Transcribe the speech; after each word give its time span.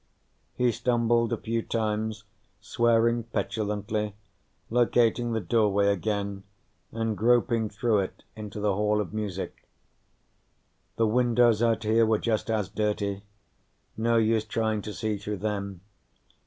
He 0.55 0.71
stumbled 0.71 1.31
a 1.31 1.37
few 1.37 1.61
times, 1.61 2.23
swearing 2.59 3.25
petulantly, 3.25 4.15
locating 4.71 5.33
the 5.33 5.39
doorway 5.39 5.93
again 5.93 6.41
and 6.91 7.15
groping 7.15 7.69
through 7.69 7.99
it 7.99 8.23
into 8.35 8.59
the 8.59 8.73
Hall 8.73 8.99
of 8.99 9.13
Music. 9.13 9.67
The 10.95 11.05
windows 11.05 11.61
out 11.61 11.83
here 11.83 12.07
were 12.07 12.17
just 12.17 12.49
as 12.49 12.67
dirty; 12.67 13.21
no 13.95 14.17
use 14.17 14.43
trying 14.43 14.81
to 14.81 14.93
see 14.95 15.19
through 15.19 15.37
them. 15.37 15.81